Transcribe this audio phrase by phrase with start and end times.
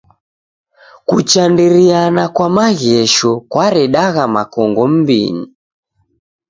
[1.07, 5.45] Kuchandiriana kwa maghesho kwaredagha makongo m'mbinyi.